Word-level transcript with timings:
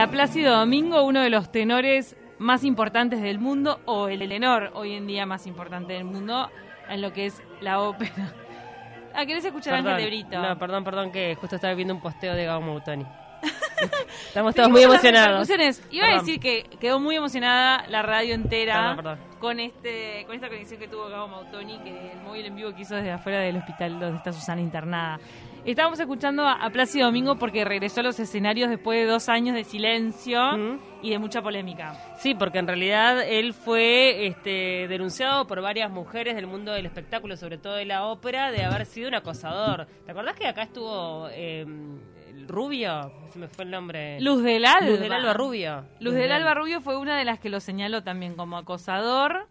a 0.00 0.04
él, 0.04 0.08
a 0.08 0.10
Plácido 0.10 0.56
Domingo, 0.56 1.02
uno 1.02 1.20
de 1.20 1.30
los 1.30 1.52
tenores 1.52 2.16
más 2.38 2.64
importantes 2.64 3.20
del 3.20 3.38
mundo, 3.38 3.80
o 3.84 4.08
el 4.08 4.26
tenor 4.28 4.70
hoy 4.74 4.94
en 4.94 5.06
día 5.06 5.26
más 5.26 5.46
importante 5.46 5.92
del 5.92 6.04
mundo, 6.04 6.50
en 6.88 7.02
lo 7.02 7.12
que 7.12 7.26
es 7.26 7.42
la 7.60 7.80
ópera. 7.80 8.12
Ah, 9.12 9.26
¿querés 9.26 9.44
escuchar 9.44 9.74
a 9.74 9.78
Ángel 9.78 9.96
de 9.96 10.06
Brito? 10.06 10.40
No, 10.40 10.56
perdón, 10.56 10.84
perdón, 10.84 11.10
que 11.10 11.34
justo 11.34 11.56
estaba 11.56 11.74
viendo 11.74 11.92
un 11.92 12.00
posteo 12.00 12.32
de 12.32 12.44
Gabo 12.44 12.60
Mautoni. 12.60 13.04
Estamos 14.28 14.54
todos 14.54 14.70
muy 14.70 14.84
emocionados. 14.84 15.50
Iba 15.90 16.06
a 16.06 16.14
decir 16.14 16.38
que 16.38 16.62
quedó 16.78 17.00
muy 17.00 17.16
emocionada 17.16 17.84
la 17.88 18.02
radio 18.02 18.34
entera 18.34 18.94
Perdón, 18.94 18.96
perdón. 18.96 19.18
con 19.40 19.58
este 19.58 20.22
con 20.26 20.36
esta 20.36 20.48
conexión 20.48 20.78
que 20.78 20.86
tuvo 20.86 21.08
Gabo 21.08 21.26
Mautoni, 21.26 21.78
que 21.80 22.12
el 22.12 22.20
móvil 22.20 22.46
en 22.46 22.54
vivo 22.54 22.72
que 22.72 22.82
hizo 22.82 22.94
desde 22.94 23.10
afuera 23.10 23.40
del 23.40 23.56
hospital 23.56 23.98
donde 23.98 24.18
está 24.18 24.32
Susana 24.32 24.60
internada. 24.60 25.18
Estábamos 25.64 26.00
escuchando 26.00 26.46
a 26.46 26.60
a 26.60 26.70
Plácido 26.70 27.06
Domingo 27.06 27.36
porque 27.36 27.64
regresó 27.64 28.00
a 28.00 28.02
los 28.02 28.20
escenarios 28.20 28.68
después 28.68 28.98
de 28.98 29.10
dos 29.10 29.28
años 29.28 29.54
de 29.54 29.64
silencio 29.64 30.40
y 31.02 31.10
de 31.10 31.18
mucha 31.18 31.42
polémica. 31.42 31.94
Sí, 32.18 32.34
porque 32.34 32.58
en 32.58 32.66
realidad 32.66 33.22
él 33.26 33.54
fue 33.54 34.26
este, 34.26 34.88
denunciado 34.88 35.46
por 35.46 35.60
varias 35.62 35.90
mujeres 35.90 36.36
del 36.36 36.46
mundo 36.46 36.72
del 36.72 36.86
espectáculo, 36.86 37.36
sobre 37.36 37.58
todo 37.58 37.74
de 37.74 37.86
la 37.86 38.06
ópera, 38.06 38.50
de 38.50 38.64
haber 38.64 38.86
sido 38.86 39.08
un 39.08 39.14
acosador. 39.14 39.86
¿Te 40.04 40.12
acordás 40.12 40.36
que 40.36 40.46
acá 40.46 40.62
estuvo 40.62 41.28
eh, 41.30 41.64
Rubio? 42.46 43.12
Se 43.30 43.38
me 43.38 43.48
fue 43.48 43.64
el 43.64 43.70
nombre. 43.70 44.20
Luz 44.20 44.42
del 44.42 44.64
Alba. 44.64 44.86
Luz 44.86 45.00
del 45.00 45.12
Alba 45.12 45.34
Rubio. 45.34 45.84
Luz 46.00 46.14
del 46.14 46.32
Alba 46.32 46.54
Rubio 46.54 46.80
fue 46.80 46.96
una 46.96 47.18
de 47.18 47.24
las 47.24 47.38
que 47.38 47.48
lo 47.48 47.60
señaló 47.60 48.02
también 48.02 48.34
como 48.34 48.58
acosador. 48.58 49.46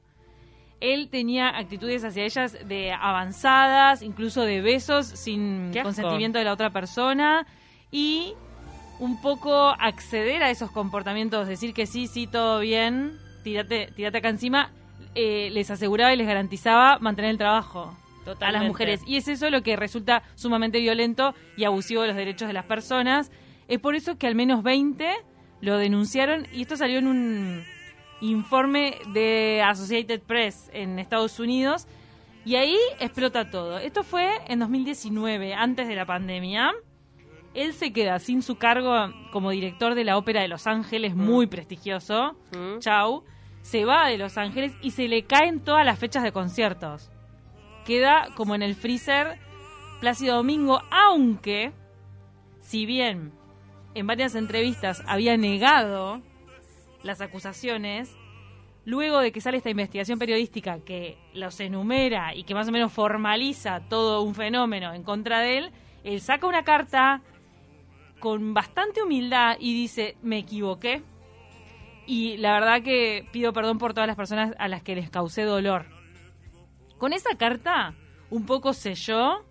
Él 0.82 1.10
tenía 1.10 1.50
actitudes 1.50 2.04
hacia 2.04 2.24
ellas 2.24 2.58
de 2.68 2.92
avanzadas, 2.92 4.02
incluso 4.02 4.44
de 4.44 4.62
besos 4.62 5.06
sin 5.08 5.72
consentimiento 5.84 6.38
de 6.38 6.46
la 6.46 6.54
otra 6.54 6.70
persona 6.70 7.46
y 7.92 8.34
un 9.00 9.22
poco 9.22 9.70
acceder 9.80 10.44
a 10.44 10.50
esos 10.50 10.72
comportamientos, 10.72 11.48
decir 11.48 11.74
que 11.74 11.86
sí, 11.86 12.08
sí, 12.08 12.28
todo 12.28 12.60
bien, 12.60 13.18
tírate, 13.44 13.92
tírate 13.96 14.18
acá 14.18 14.30
encima, 14.30 14.72
eh, 15.16 15.50
les 15.52 15.72
aseguraba 15.72 16.14
y 16.14 16.18
les 16.18 16.28
garantizaba 16.28 17.00
mantener 17.00 17.32
el 17.32 17.38
trabajo 17.38 17.96
a 18.22 18.26
Totalmente. 18.26 18.60
las 18.60 18.68
mujeres. 18.68 19.02
Y 19.08 19.18
es 19.18 19.28
eso 19.28 19.50
lo 19.50 19.64
que 19.64 19.76
resulta 19.76 20.24
sumamente 20.36 20.80
violento 20.80 21.34
y 21.58 21.64
abusivo 21.64 22.02
de 22.02 22.10
los 22.10 22.18
derechos 22.18 22.48
de 22.48 22.54
las 22.54 22.66
personas. 22.66 23.32
Es 23.68 23.80
por 23.80 23.96
eso 23.96 24.18
que 24.18 24.28
al 24.28 24.36
menos 24.36 24.64
20 24.64 25.10
lo 25.62 25.78
denunciaron 25.78 26.48
y 26.54 26.62
esto 26.62 26.76
salió 26.76 27.00
en 27.00 27.08
un 27.08 27.64
informe 28.22 28.98
de 29.14 29.62
Associated 29.66 30.22
Press 30.22 30.70
en 30.74 31.00
Estados 31.00 31.40
Unidos 31.40 31.88
y 32.46 32.56
ahí 32.56 32.78
explota 33.00 33.50
todo. 33.50 33.78
Esto 33.78 34.04
fue 34.04 34.32
en 34.48 34.60
2019, 34.60 35.54
antes 35.54 35.88
de 35.88 35.96
la 35.96 36.06
pandemia. 36.06 36.74
Él 37.54 37.74
se 37.74 37.92
queda 37.92 38.20
sin 38.20 38.42
su 38.42 38.58
cargo 38.58 39.14
como 39.32 39.52
director 39.52 39.96
de 39.96 40.04
la 40.04 40.18
Ópera 40.18 40.42
de 40.42 40.48
Los 40.48 40.68
Ángeles, 40.68 41.16
muy 41.16 41.48
prestigioso. 41.48 42.36
Mm. 42.58 42.80
Chau. 42.80 43.24
Se 43.62 43.84
va 43.84 44.08
de 44.08 44.18
Los 44.18 44.38
Ángeles 44.38 44.74
y 44.82 44.92
se 44.92 45.08
le 45.08 45.24
caen 45.24 45.60
todas 45.60 45.86
las 45.86 46.00
fechas 46.00 46.24
de 46.24 46.32
conciertos. 46.32 47.12
Queda 47.86 48.30
como 48.36 48.56
en 48.56 48.62
el 48.62 48.76
freezer 48.76 49.38
Plácido 50.00 50.38
Domingo, 50.38 50.82
aunque, 50.92 51.74
si 52.62 52.86
bien 52.86 53.34
en 53.96 54.08
varias 54.08 54.36
entrevistas 54.36 55.04
había 55.08 55.36
negado 55.36 56.22
las 57.04 57.22
acusaciones, 57.22 58.16
luego 58.86 59.20
de 59.20 59.32
que 59.32 59.42
sale 59.42 59.58
esta 59.58 59.70
investigación 59.70 60.20
periodística 60.20 60.80
que 60.80 61.18
los 61.34 61.60
enumera 61.60 62.34
y 62.34 62.44
que 62.44 62.54
más 62.54 62.68
o 62.68 62.72
menos 62.72 62.92
formaliza 62.92 63.82
todo 63.90 64.22
un 64.22 64.36
fenómeno 64.36 64.94
en 64.94 65.04
contra 65.04 65.40
de 65.40 65.58
él, 65.58 65.72
él 66.04 66.22
saca 66.22 66.48
una 66.48 66.64
carta 66.64 67.22
con 68.20 68.54
bastante 68.54 69.02
humildad 69.02 69.58
y 69.60 69.74
dice, 69.74 70.18
me 70.22 70.40
equivoqué. 70.40 71.04
Y 72.06 72.38
la 72.38 72.54
verdad 72.54 72.82
que 72.82 73.28
pido 73.32 73.54
perdón 73.54 73.78
por 73.78 73.94
todas 73.94 74.08
las 74.08 74.16
personas 74.16 74.54
a 74.58 74.68
las 74.68 74.82
que 74.82 74.96
les 74.96 75.10
causé 75.10 75.44
dolor. 75.44 75.86
Con 76.98 77.14
esa 77.14 77.38
carta, 77.38 77.94
un 78.30 78.46
poco 78.46 78.74
selló 78.74 79.46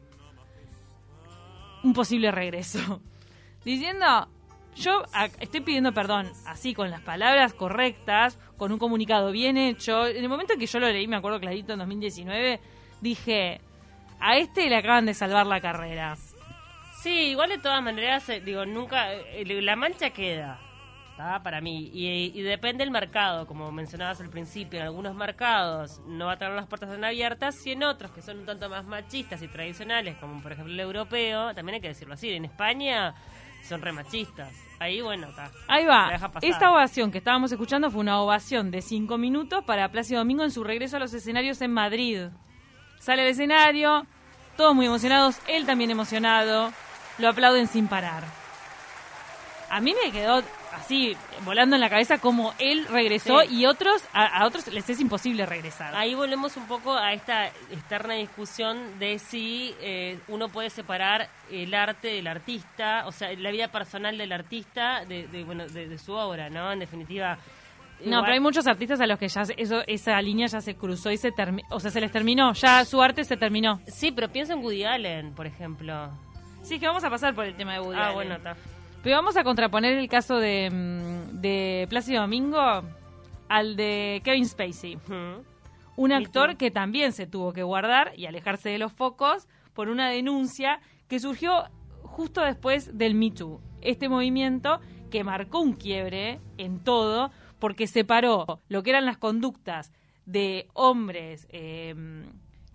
un 1.82 1.92
posible 1.92 2.30
regreso. 2.30 3.00
Diciendo, 3.64 4.28
yo 4.76 5.02
estoy 5.40 5.60
pidiendo 5.60 5.92
perdón, 5.92 6.30
así, 6.46 6.74
con 6.74 6.90
las 6.90 7.00
palabras 7.00 7.52
correctas, 7.54 8.38
con 8.56 8.72
un 8.72 8.78
comunicado 8.78 9.32
bien 9.32 9.56
hecho. 9.56 10.06
En 10.06 10.22
el 10.22 10.28
momento 10.28 10.52
en 10.52 10.60
que 10.60 10.66
yo 10.66 10.78
lo 10.78 10.88
leí, 10.88 11.06
me 11.06 11.16
acuerdo 11.16 11.40
clarito, 11.40 11.72
en 11.72 11.80
2019, 11.80 12.60
dije, 13.00 13.60
a 14.20 14.36
este 14.36 14.68
le 14.68 14.76
acaban 14.76 15.06
de 15.06 15.14
salvar 15.14 15.46
la 15.46 15.60
carrera. 15.60 16.16
Sí, 17.02 17.30
igual 17.30 17.50
de 17.50 17.58
todas 17.58 17.82
maneras, 17.82 18.28
eh, 18.28 18.40
digo, 18.40 18.66
nunca. 18.66 19.12
eh, 19.14 19.44
la 19.62 19.76
mancha 19.76 20.10
queda. 20.10 20.60
Para 21.42 21.60
mí. 21.60 21.90
Y, 21.92 22.30
y 22.32 22.42
depende 22.42 22.84
del 22.84 22.92
mercado, 22.92 23.44
como 23.44 23.72
mencionabas 23.72 24.20
al 24.20 24.30
principio. 24.30 24.78
En 24.78 24.86
algunos 24.86 25.16
mercados 25.16 26.00
no 26.06 26.26
va 26.26 26.34
a 26.34 26.38
tener 26.38 26.54
las 26.54 26.68
puertas 26.68 26.90
tan 26.90 27.04
abiertas. 27.04 27.56
Y 27.66 27.72
en 27.72 27.82
otros, 27.82 28.12
que 28.12 28.22
son 28.22 28.38
un 28.38 28.46
tanto 28.46 28.68
más 28.68 28.84
machistas 28.84 29.42
y 29.42 29.48
tradicionales, 29.48 30.16
como 30.18 30.40
por 30.40 30.52
ejemplo 30.52 30.72
el 30.72 30.78
europeo, 30.78 31.52
también 31.56 31.74
hay 31.74 31.80
que 31.80 31.88
decirlo 31.88 32.14
así. 32.14 32.30
En 32.30 32.44
España 32.44 33.16
son 33.62 33.82
re 33.82 33.92
machistas. 33.92 34.52
Ahí, 34.80 35.00
bueno, 35.00 35.28
está. 35.28 35.50
Ahí 35.66 35.84
va. 35.84 36.10
Esta 36.40 36.70
ovación 36.70 37.10
que 37.10 37.18
estábamos 37.18 37.50
escuchando 37.50 37.90
fue 37.90 38.00
una 38.00 38.20
ovación 38.20 38.70
de 38.70 38.80
cinco 38.80 39.18
minutos 39.18 39.64
para 39.64 39.90
Plácido 39.90 40.20
Domingo 40.20 40.44
en 40.44 40.50
su 40.50 40.62
regreso 40.62 40.96
a 40.96 41.00
los 41.00 41.12
escenarios 41.12 41.60
en 41.62 41.72
Madrid. 41.72 42.28
Sale 43.00 43.22
al 43.22 43.28
escenario, 43.28 44.06
todos 44.56 44.74
muy 44.74 44.86
emocionados, 44.86 45.38
él 45.48 45.66
también 45.66 45.90
emocionado, 45.90 46.72
lo 47.18 47.28
aplauden 47.28 47.66
sin 47.66 47.88
parar. 47.88 48.24
A 49.70 49.80
mí 49.80 49.94
me 50.04 50.10
quedó 50.12 50.42
así, 50.80 51.16
volando 51.44 51.76
en 51.76 51.80
la 51.80 51.90
cabeza 51.90 52.18
como 52.18 52.54
él 52.58 52.86
regresó 52.90 53.40
Sí. 53.40 53.54
y 53.60 53.66
otros, 53.66 54.02
a, 54.12 54.24
a 54.42 54.46
otros 54.46 54.66
les 54.72 54.88
es 54.90 55.00
imposible 55.00 55.44
regresar. 55.46 55.94
Ahí 55.94 56.14
volvemos 56.14 56.56
un 56.56 56.66
poco 56.66 56.96
a 56.96 57.12
esta 57.12 57.46
externa 57.48 58.14
discusión 58.14 58.98
de 58.98 59.18
si 59.18 59.74
eh, 59.80 60.18
uno 60.28 60.48
puede 60.48 60.70
separar 60.70 61.28
el 61.50 61.74
arte 61.74 62.08
del 62.08 62.26
artista, 62.26 63.06
o 63.06 63.12
sea, 63.12 63.32
la 63.34 63.50
vida 63.50 63.68
personal 63.68 64.16
del 64.18 64.32
artista 64.32 65.04
de, 65.04 65.26
de, 65.28 65.44
bueno, 65.44 65.66
de, 65.66 65.88
de 65.88 65.98
su 65.98 66.12
obra, 66.12 66.48
¿no? 66.50 66.72
En 66.72 66.78
definitiva. 66.78 67.38
No, 68.00 68.06
igual- 68.06 68.22
pero 68.22 68.34
hay 68.34 68.40
muchos 68.40 68.66
artistas 68.68 69.00
a 69.00 69.06
los 69.06 69.18
que 69.18 69.26
ya 69.28 69.42
eso, 69.56 69.82
esa 69.86 70.22
línea 70.22 70.46
ya 70.46 70.60
se 70.60 70.76
cruzó 70.76 71.10
y 71.10 71.16
se 71.16 71.32
terminó, 71.32 71.66
o 71.70 71.80
sea, 71.80 71.90
se 71.90 72.00
les 72.00 72.12
terminó, 72.12 72.52
ya 72.52 72.84
su 72.84 73.02
arte 73.02 73.24
se 73.24 73.36
terminó. 73.36 73.80
Sí, 73.88 74.12
pero 74.12 74.28
pienso 74.28 74.52
en 74.52 74.60
Woody 74.60 74.84
Allen, 74.84 75.34
por 75.34 75.46
ejemplo. 75.46 76.10
Sí, 76.62 76.74
es 76.74 76.80
que 76.80 76.86
vamos 76.86 77.02
a 77.02 77.10
pasar 77.10 77.34
por 77.34 77.44
el 77.44 77.56
tema 77.56 77.72
de 77.72 77.80
Woody 77.80 77.98
ah, 77.98 78.02
Allen. 78.04 78.14
bueno, 78.14 78.34
está. 78.36 78.56
Pero 79.08 79.20
vamos 79.20 79.38
a 79.38 79.42
contraponer 79.42 79.96
el 79.96 80.06
caso 80.06 80.36
de, 80.36 80.68
mm, 80.70 81.40
de 81.40 81.86
Plácido 81.88 82.20
Domingo 82.20 82.60
al 83.48 83.74
de 83.74 84.20
Kevin 84.22 84.44
Spacey. 84.44 84.98
Un 85.96 86.12
actor 86.12 86.58
que 86.58 86.70
también 86.70 87.12
se 87.12 87.26
tuvo 87.26 87.54
que 87.54 87.62
guardar 87.62 88.12
y 88.18 88.26
alejarse 88.26 88.68
de 88.68 88.76
los 88.76 88.92
focos 88.92 89.48
por 89.72 89.88
una 89.88 90.10
denuncia 90.10 90.80
que 91.08 91.20
surgió 91.20 91.70
justo 92.02 92.42
después 92.42 92.98
del 92.98 93.14
Me 93.14 93.30
Too. 93.30 93.62
Este 93.80 94.10
movimiento 94.10 94.78
que 95.10 95.24
marcó 95.24 95.60
un 95.60 95.72
quiebre 95.72 96.38
en 96.58 96.78
todo 96.78 97.30
porque 97.58 97.86
separó 97.86 98.60
lo 98.68 98.82
que 98.82 98.90
eran 98.90 99.06
las 99.06 99.16
conductas 99.16 99.90
de 100.26 100.68
hombres 100.74 101.48
eh, 101.48 101.94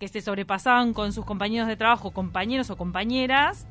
que 0.00 0.08
se 0.08 0.20
sobrepasaban 0.20 0.94
con 0.94 1.12
sus 1.12 1.24
compañeros 1.24 1.68
de 1.68 1.76
trabajo, 1.76 2.10
compañeros 2.10 2.70
o 2.70 2.76
compañeras, 2.76 3.68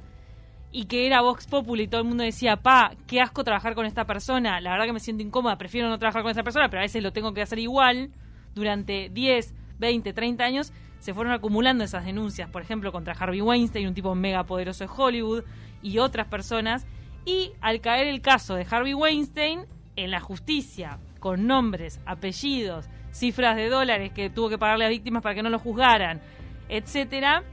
y 0.74 0.86
que 0.86 1.06
era 1.06 1.22
Vox 1.22 1.46
Populi 1.46 1.84
y 1.84 1.88
todo 1.88 2.02
el 2.02 2.08
mundo 2.08 2.24
decía, 2.24 2.58
pa, 2.58 2.94
qué 3.08 3.22
asco 3.22 3.44
trabajar 3.44 3.76
con 3.76 3.86
esta 3.86 4.06
persona, 4.06 4.60
la 4.60 4.72
verdad 4.72 4.86
que 4.86 4.94
me 4.94 5.00
siento 5.00 5.22
incómoda, 5.22 5.56
prefiero 5.58 5.88
no 5.88 6.00
trabajar 6.00 6.24
con 6.24 6.32
esa 6.32 6.42
persona, 6.42 6.68
pero 6.68 6.82
a 6.82 6.84
veces 6.84 7.04
lo 7.04 7.14
tengo 7.14 7.32
que 7.34 7.44
hacer 7.44 7.60
igual, 7.60 8.10
durante 8.56 9.10
10, 9.10 9.54
20, 9.80 10.14
30 10.14 10.44
años 10.44 10.74
se 11.00 11.14
fueron 11.14 11.32
acumulando 11.32 11.84
esas 11.84 12.06
denuncias, 12.06 12.50
por 12.50 12.64
ejemplo, 12.64 12.92
contra 12.92 13.14
Harvey 13.14 13.42
Weinstein, 13.42 13.88
un 13.88 13.94
tipo 13.94 14.16
mega 14.16 14.46
poderoso 14.46 14.84
de 14.84 14.90
Hollywood, 14.96 15.44
y 15.84 16.00
otras 16.00 16.28
personas, 16.28 16.88
y 17.26 17.52
al 17.62 17.80
caer 17.82 18.08
el 18.08 18.22
caso 18.22 18.56
de 18.56 18.66
Harvey 18.70 18.96
Weinstein, 18.96 19.66
en 19.96 20.12
la 20.12 20.22
justicia, 20.22 20.98
con 21.20 21.46
nombres, 21.46 22.00
apellidos, 22.06 22.90
cifras 23.12 23.56
de 23.56 23.70
dólares 23.70 24.12
que 24.12 24.32
tuvo 24.32 24.50
que 24.50 24.58
pagarle 24.58 24.86
a 24.86 24.90
víctimas 24.90 25.22
para 25.22 25.36
que 25.36 25.44
no 25.44 25.50
lo 25.50 25.60
juzgaran, 25.60 26.20
etcétera, 26.68 27.44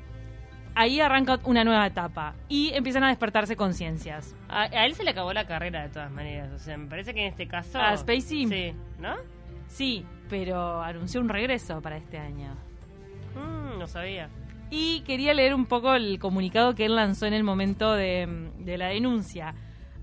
ahí 0.75 1.01
arranca 1.01 1.39
una 1.45 1.65
nueva 1.65 1.87
etapa 1.87 2.35
y 2.49 2.71
empiezan 2.75 3.05
a 3.05 3.09
despertarse 3.09 3.57
conciencias. 3.57 4.35
A, 4.49 4.63
a 4.63 4.87
él 4.87 4.95
se 4.95 5.05
le 5.05 5.11
acabó 5.11 5.33
la 5.33 5.47
carrera 5.47 5.83
de 5.83 5.89
todas 5.89 6.11
maneras. 6.11 6.53
O 6.53 6.59
sea, 6.59 6.77
me 6.77 6.87
parece 6.87 7.15
que 7.15 7.23
en 7.23 7.29
este 7.29 7.47
caso. 7.47 7.79
¿A 7.79 7.97
Spacey? 7.97 8.47
Sí, 8.47 8.75
¿no? 8.99 9.17
Sí, 9.69 10.05
pero 10.29 10.83
anunció 10.83 11.21
un 11.21 11.29
regreso 11.29 11.81
para 11.81 11.97
este 11.97 12.19
año. 12.19 12.55
Mm, 13.35 13.79
no 13.79 13.87
sabía. 13.87 14.29
Y 14.71 15.01
quería 15.01 15.35
leer 15.35 15.55
un 15.55 15.67
poco 15.67 15.95
el 15.95 16.19
comunicado 16.19 16.75
que 16.75 16.85
él 16.85 16.97
lanzó 16.97 17.27
en 17.27 17.35
el 17.35 17.43
momento 17.43 17.93
de, 17.93 18.51
de 18.59 18.79
la 18.79 18.89
denuncia. 18.89 19.55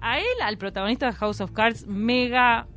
A 0.01 0.19
él, 0.19 0.25
al 0.43 0.57
protagonista 0.57 1.07
de 1.07 1.13
House 1.13 1.41
of 1.41 1.51
Cards, 1.51 1.87
mega 1.87 2.67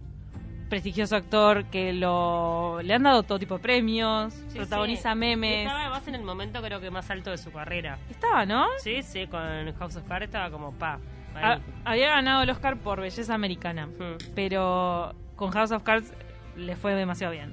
prestigioso 0.71 1.17
actor 1.17 1.65
que 1.67 1.93
lo 1.93 2.81
le 2.83 2.95
han 2.95 3.03
dado 3.03 3.23
todo 3.25 3.39
tipo 3.39 3.57
de 3.57 3.61
premios, 3.61 4.33
Sí, 4.49 4.57
protagoniza 4.57 5.13
sí. 5.13 5.19
memes. 5.19 5.67
Estaba 5.67 5.81
además 5.83 6.09
en 6.09 6.15
el 6.15 6.23
momento, 6.23 6.63
creo 6.63 6.81
que 6.81 6.91
más 6.91 7.11
alto 7.11 7.31
de 7.31 7.37
su 7.39 7.53
carrera. 7.53 7.99
Estaba, 8.09 8.47
¿no? 8.47 8.65
Sí, 8.79 9.03
sí, 9.03 9.27
con 9.27 9.43
House 9.75 9.97
of 9.97 10.05
Cards 10.09 10.25
estaba 10.25 10.51
como 10.51 10.73
pa. 10.73 10.99
Ha- 11.35 11.53
Ahí. 11.53 11.61
había 11.85 12.09
ganado 12.11 12.43
el 12.43 12.51
Oscar 12.51 12.79
por 12.79 13.01
Belleza 13.01 13.35
Americana, 13.35 13.89
pero 14.35 15.15
con 15.37 15.51
House 15.51 15.73
of 15.73 15.83
Cards 15.83 16.13
le 16.57 16.75
fue 16.77 16.95
demasiado 16.95 17.33
bien. 17.33 17.53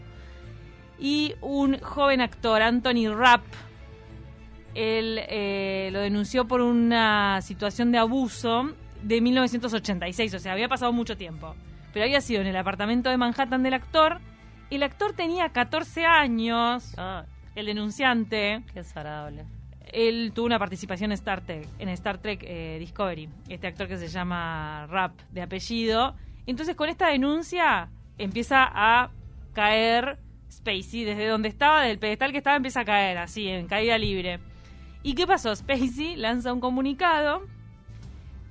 Y 1.00 1.36
un 1.42 1.80
joven 1.80 2.22
actor, 2.22 2.62
Anthony 2.62 3.08
Rapp, 3.14 3.44
él 4.74 5.20
eh, 5.28 5.90
lo 5.92 6.00
denunció 6.00 6.48
por 6.48 6.62
una 6.62 7.42
situación 7.42 7.92
de 7.92 7.98
abuso 7.98 8.72
de 9.02 9.22
1986, 9.22 10.34
o 10.34 10.40
sea, 10.40 10.54
había 10.54 10.68
pasado 10.68 10.92
mucho 10.94 11.18
tiempo. 11.18 11.56
Pero 11.98 12.06
había 12.06 12.22
sido 12.22 12.42
en 12.42 12.48
el 12.48 12.56
apartamento 12.56 13.10
de 13.10 13.18
Manhattan 13.18 13.64
del 13.64 13.74
actor. 13.74 14.20
El 14.70 14.84
actor 14.84 15.14
tenía 15.14 15.50
14 15.50 16.06
años, 16.06 16.94
Ah, 16.96 17.26
el 17.56 17.66
denunciante. 17.66 18.62
qué 18.72 18.82
desagradable. 18.82 19.46
Él 19.92 20.32
tuvo 20.36 20.46
una 20.46 20.60
participación 20.60 21.10
en 21.10 21.14
Star 21.14 21.42
Trek, 21.42 21.68
en 21.80 21.90
Star 21.90 22.20
Trek 22.20 22.44
eh, 22.44 22.78
Discovery, 22.80 23.28
este 23.50 23.66
actor 23.66 23.88
que 23.88 23.98
se 23.98 24.10
llama 24.10 24.86
Rapp 24.92 25.20
de 25.32 25.42
apellido. 25.42 26.14
Entonces 26.46 26.76
con 26.76 26.88
esta 26.88 27.08
denuncia 27.08 27.90
empieza 28.20 28.70
a 28.72 29.10
caer 29.54 30.20
Spacey 30.52 31.04
desde 31.04 31.26
donde 31.26 31.50
estaba, 31.50 31.82
del 31.82 31.98
pedestal 31.98 32.32
que 32.32 32.38
estaba, 32.38 32.58
empieza 32.58 32.82
a 32.82 32.86
caer 32.86 33.18
así, 33.18 33.48
en 33.48 33.66
caída 33.66 33.98
libre. 33.98 34.38
¿Y 35.02 35.16
qué 35.16 35.26
pasó? 35.26 35.56
Spacey 35.56 36.16
lanza 36.16 36.54
un 36.54 36.60
comunicado 36.60 37.42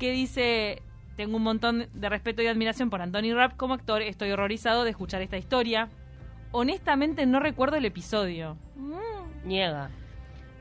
que 0.01 0.11
dice, 0.11 0.83
tengo 1.17 1.37
un 1.37 1.43
montón 1.43 1.87
de 1.95 2.09
respeto 2.09 2.43
y 2.43 2.47
admiración 2.47 2.91
por 2.91 3.01
Anthony 3.03 3.33
Rapp 3.35 3.57
como 3.57 3.75
actor, 3.75 4.03
estoy 4.03 4.31
horrorizado 4.31 4.85
de 4.85 4.91
escuchar 4.91 5.23
esta 5.23 5.37
historia. 5.39 5.89
Honestamente 6.53 7.27
no 7.27 7.41
recuerdo 7.41 7.77
el 7.77 7.85
episodio. 7.85 8.57
Mm, 8.77 9.47
Niega. 9.49 9.91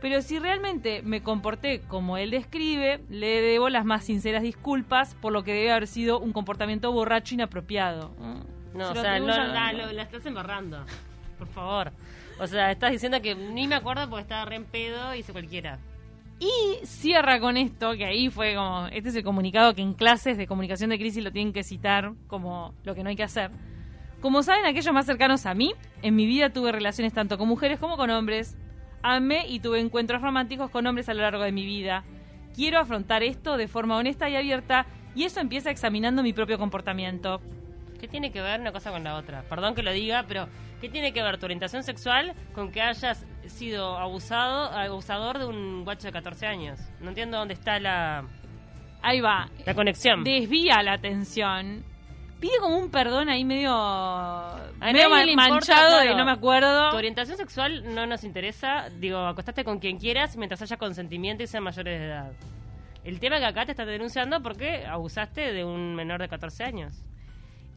pero 0.01 0.21
si 0.21 0.37
realmente 0.39 1.01
me 1.03 1.21
comporté 1.23 1.81
como 1.81 2.17
él 2.17 2.29
describe, 2.31 3.01
le 3.09 3.41
debo 3.41 3.69
las 3.69 3.85
más 3.85 4.03
sinceras 4.05 4.43
disculpas 4.43 5.15
por 5.15 5.33
lo 5.33 5.43
que 5.43 5.53
debe 5.53 5.71
haber 5.71 5.87
sido 5.87 6.19
un 6.19 6.31
comportamiento 6.33 6.91
borracho 6.91 7.33
inapropiado. 7.33 8.09
Mm. 8.19 8.77
No, 8.77 8.91
Se 8.93 8.99
o 8.99 9.01
sea, 9.01 9.19
no, 9.19 9.31
atribuyo 9.31 9.41
a- 9.41 9.53
la, 9.53 9.73
lo- 9.73 9.91
la 9.93 10.01
estás 10.03 10.25
embarrando. 10.25 10.85
Por 11.39 11.47
favor. 11.47 11.91
O 12.39 12.45
sea, 12.47 12.71
estás 12.71 12.91
diciendo 12.91 13.21
que 13.21 13.33
ni 13.35 13.67
me 13.67 13.75
acuerdo 13.75 14.09
porque 14.09 14.21
estaba 14.23 14.45
re 14.45 14.57
en 14.57 14.65
pedo 14.65 15.15
y 15.15 15.19
hice 15.19 15.31
cualquiera. 15.31 15.79
Y 16.39 16.85
cierra 16.85 17.39
con 17.39 17.55
esto, 17.55 17.93
que 17.95 18.05
ahí 18.05 18.29
fue 18.29 18.55
como, 18.55 18.87
este 18.87 19.09
es 19.09 19.15
el 19.15 19.23
comunicado 19.23 19.73
que 19.73 19.81
en 19.81 19.93
clases 19.93 20.37
de 20.37 20.47
comunicación 20.47 20.89
de 20.89 20.99
crisis 20.99 21.23
lo 21.23 21.31
tienen 21.31 21.53
que 21.53 21.63
citar 21.63 22.13
como 22.27 22.73
lo 22.83 22.93
que 22.93 23.03
no 23.03 23.09
hay 23.09 23.15
que 23.15 23.23
hacer. 23.23 23.51
Como 24.21 24.43
saben 24.43 24.65
aquellos 24.65 24.93
más 24.93 25.05
cercanos 25.05 25.45
a 25.45 25.53
mí, 25.53 25.73
en 26.01 26.15
mi 26.15 26.25
vida 26.25 26.49
tuve 26.49 26.71
relaciones 26.71 27.13
tanto 27.13 27.37
con 27.37 27.47
mujeres 27.47 27.79
como 27.79 27.95
con 27.95 28.09
hombres. 28.09 28.57
Amé 29.01 29.47
y 29.47 29.59
tuve 29.59 29.79
encuentros 29.79 30.21
románticos 30.21 30.71
con 30.71 30.85
hombres 30.87 31.07
a 31.09 31.13
lo 31.13 31.21
largo 31.21 31.43
de 31.43 31.51
mi 31.51 31.65
vida. 31.65 32.03
Quiero 32.53 32.79
afrontar 32.79 33.23
esto 33.23 33.55
de 33.55 33.67
forma 33.67 33.97
honesta 33.97 34.29
y 34.29 34.35
abierta 34.35 34.87
y 35.13 35.23
eso 35.23 35.39
empieza 35.39 35.69
examinando 35.69 36.23
mi 36.23 36.33
propio 36.33 36.57
comportamiento. 36.57 37.39
¿Qué 38.05 38.11
tiene 38.11 38.31
que 38.31 38.39
ver 38.39 38.61
una 38.61 38.71
cosa 38.71 38.91
con 38.91 39.03
la 39.03 39.15
otra? 39.15 39.41
Perdón 39.49 39.73
que 39.73 39.81
lo 39.81 39.91
diga, 39.91 40.25
pero 40.27 40.47
¿qué 40.79 40.89
tiene 40.89 41.11
que 41.11 41.23
ver 41.23 41.39
tu 41.39 41.45
orientación 41.45 41.81
sexual 41.81 42.35
con 42.53 42.71
que 42.71 42.79
hayas 42.79 43.25
sido 43.47 43.97
abusado, 43.97 44.69
abusador 44.77 45.39
de 45.39 45.45
un 45.45 45.83
guacho 45.83 46.05
de 46.05 46.11
14 46.11 46.45
años? 46.45 46.79
No 46.99 47.09
entiendo 47.09 47.39
dónde 47.39 47.55
está 47.55 47.79
la, 47.79 48.23
Ahí 49.01 49.21
va. 49.21 49.49
la 49.65 49.73
conexión. 49.73 50.23
Desvía 50.23 50.83
la 50.83 50.93
atención. 50.93 51.83
Pide 52.39 52.59
como 52.59 52.77
un 52.77 52.91
perdón 52.91 53.27
ahí 53.27 53.43
medio, 53.43 53.71
importa, 53.71 55.35
manchado 55.35 55.97
de 55.97 56.03
claro. 56.03 56.17
no 56.19 56.25
me 56.25 56.31
acuerdo. 56.31 56.91
Tu 56.91 56.97
orientación 56.97 57.37
sexual 57.37 57.95
no 57.95 58.05
nos 58.05 58.23
interesa. 58.23 58.87
Digo, 58.99 59.17
acostaste 59.17 59.63
con 59.63 59.79
quien 59.79 59.97
quieras 59.97 60.37
mientras 60.37 60.61
haya 60.61 60.77
consentimiento 60.77 61.41
y 61.41 61.47
sean 61.47 61.63
mayores 61.63 61.99
de 61.99 62.05
edad. 62.05 62.33
El 63.03 63.19
tema 63.19 63.39
que 63.39 63.45
acá 63.45 63.65
te 63.65 63.71
están 63.71 63.87
denunciando 63.87 64.43
porque 64.43 64.85
abusaste 64.85 65.53
de 65.53 65.65
un 65.65 65.95
menor 65.95 66.21
de 66.21 66.29
14 66.29 66.65
años. 66.65 67.03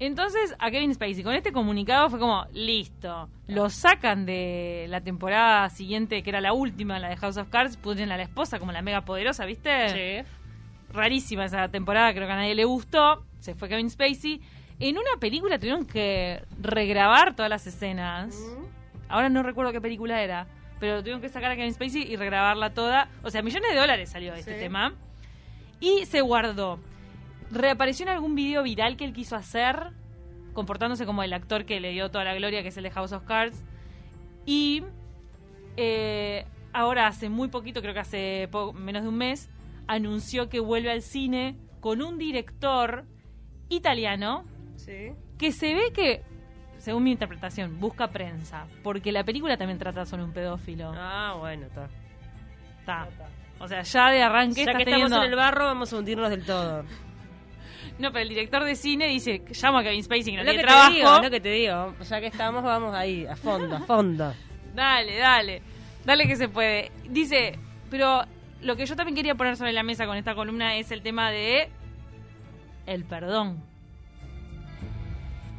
Entonces 0.01 0.55
a 0.61 0.71
Kevin 0.71 0.95
Spacey 0.95 1.25
con 1.25 1.35
este 1.35 1.51
comunicado 1.53 2.09
fue 2.09 2.21
como, 2.21 2.47
listo, 2.53 3.29
lo 3.49 3.69
sacan 3.69 4.27
de 4.27 4.87
la 4.89 5.01
temporada 5.01 5.69
siguiente, 5.71 6.23
que 6.23 6.31
era 6.31 6.41
la 6.41 6.53
última, 6.53 6.99
la 7.01 7.09
de 7.09 7.17
House 7.17 7.37
of 7.37 7.49
Cards, 7.49 7.77
pusieron 7.77 8.13
a 8.13 8.17
la 8.17 8.23
esposa 8.23 8.59
como 8.61 8.71
la 8.71 8.81
mega 8.83 9.01
poderosa, 9.01 9.45
¿viste? 9.45 10.25
Sí. 10.25 10.29
Rarísima 10.93 11.45
esa 11.47 11.69
temporada, 11.69 12.13
creo 12.15 12.27
que 12.27 12.33
a 12.33 12.37
nadie 12.37 12.55
le 12.55 12.65
gustó, 12.65 13.25
se 13.41 13.55
fue 13.55 13.69
Kevin 13.69 13.91
Spacey. 13.91 14.41
En 14.81 14.97
una 14.97 15.19
película 15.19 15.59
tuvieron 15.59 15.85
que 15.85 16.43
regrabar 16.61 17.35
todas 17.35 17.51
las 17.51 17.67
escenas. 17.67 18.37
Ahora 19.09 19.29
no 19.29 19.43
recuerdo 19.43 19.73
qué 19.73 19.81
película 19.81 20.23
era, 20.23 20.47
pero 20.79 21.01
tuvieron 21.01 21.21
que 21.21 21.29
sacar 21.29 21.51
a 21.51 21.57
Kevin 21.57 21.75
Spacey 21.75 22.03
y 22.11 22.15
regrabarla 22.15 22.71
toda. 22.73 23.09
O 23.25 23.31
sea, 23.31 23.43
millones 23.43 23.71
de 23.73 23.77
dólares 23.77 24.11
salió 24.11 24.33
este 24.35 24.55
Sí. 24.55 24.61
tema. 24.61 24.95
Y 25.81 26.07
se 26.07 26.21
guardó. 26.21 26.79
Reapareció 27.51 28.05
en 28.05 28.11
algún 28.11 28.35
video 28.35 28.63
viral 28.63 28.97
que 28.97 29.05
él 29.05 29.13
quiso 29.13 29.37
hacer, 29.37 29.91
comportándose 30.53 31.07
como 31.07 31.23
el 31.23 31.33
actor 31.33 31.65
que 31.65 31.81
le 31.81 31.91
dio 31.91 32.11
toda 32.11 32.25
la 32.25 32.35
gloria, 32.35 32.63
que 32.63 32.69
es 32.69 32.77
el 32.77 32.83
de 32.85 32.91
House 32.91 33.13
of 33.13 33.25
Cards. 33.25 33.63
Y 34.45 34.83
eh, 35.77 36.47
ahora 36.73 37.07
hace 37.07 37.29
muy 37.29 37.49
poquito, 37.49 37.81
creo 37.81 37.95
que 37.95 38.01
hace 38.01 38.49
menos 38.75 39.03
de 39.03 39.09
un 39.09 39.17
mes, 39.17 39.49
anunció 39.87 40.49
que 40.49 40.61
vuelve 40.61 40.91
al 40.91 41.03
cine 41.03 41.57
con 41.81 42.03
un 42.03 42.19
director 42.19 43.05
italiano 43.69 44.45
Sí. 44.77 45.13
que 45.39 45.53
se 45.53 45.75
ve 45.75 45.93
que, 45.95 46.23
según 46.79 47.05
mi 47.05 47.13
interpretación, 47.13 47.79
busca 47.81 48.09
prensa, 48.09 48.67
porque 48.83 49.13
la 49.13 49.25
película 49.25 49.57
también 49.57 49.79
trata 49.79 50.05
sobre 50.07 50.25
un 50.25 50.33
pedófilo. 50.33 50.93
Ah, 50.95 51.35
bueno, 51.39 51.67
está. 51.67 51.89
Está. 52.81 53.09
O 53.61 53.67
sea, 53.69 53.83
ya 53.83 54.11
de 54.11 54.23
arranque 54.23 54.55
Ya 54.57 54.63
estás 54.63 54.77
que 54.77 54.83
estamos 54.83 55.09
teniendo- 55.11 55.25
en 55.25 55.31
el 55.31 55.37
barro, 55.37 55.65
vamos 55.65 55.93
a 55.93 55.97
hundirnos 55.99 56.31
del 56.31 56.45
todo. 56.45 56.85
No, 57.99 58.13
pero 58.13 58.23
el 58.23 58.29
director 58.29 58.65
de 58.65 58.77
cine 58.77 59.09
dice, 59.09 59.43
llama 59.51 59.81
a 59.81 59.83
Kevin 59.83 60.03
Spacey 60.03 60.33
que 60.33 60.37
no 60.37 60.45
lo 60.45 60.51
tiene 60.51 60.63
que 60.63 60.67
trabajo. 60.67 60.91
te 60.91 60.97
digo, 60.97 61.17
es 61.17 61.23
lo 61.23 61.31
que 61.31 61.41
te 61.41 61.51
digo. 61.51 61.95
Ya 62.09 62.21
que 62.21 62.27
estamos, 62.27 62.63
vamos 62.63 62.95
ahí, 62.95 63.27
a 63.27 63.37
fondo, 63.37 63.77
a 63.77 63.81
fondo. 63.81 64.33
Dale, 64.75 65.19
dale. 65.19 65.63
Dale 66.05 66.27
que 66.29 66.37
se 66.37 66.49
puede. 66.49 66.93
Dice, 67.09 67.59
pero 67.91 68.23
lo 68.63 68.77
que 68.77 68.87
yo 68.87 68.95
también 68.95 69.17
quería 69.17 69.35
poner 69.35 69.57
sobre 69.57 69.73
la 69.73 69.83
mesa 69.83 70.07
con 70.07 70.17
esta 70.17 70.37
columna 70.37 70.77
es 70.77 70.93
el 70.93 71.03
tema 71.03 71.33
de 71.33 71.69
el 72.87 73.05
perdón. 73.05 73.61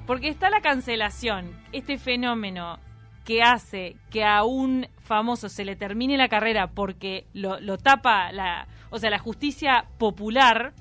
Porque 0.08 0.30
está 0.30 0.50
la 0.50 0.62
cancelación, 0.62 1.52
este 1.72 1.98
fenómeno 1.98 2.80
que 3.26 3.44
hace 3.44 3.96
que 4.10 4.24
a 4.24 4.44
un 4.44 4.88
famoso 5.04 5.50
se 5.50 5.64
le 5.66 5.76
termine 5.76 6.18
la 6.18 6.30
carrera 6.30 6.68
porque 6.68 7.28
lo, 7.34 7.60
lo 7.60 7.78
tapa 7.78 8.32
la, 8.32 8.68
o 8.90 8.98
sea, 8.98 9.12
la 9.12 9.20
justicia 9.20 9.86
popular, 10.00 10.74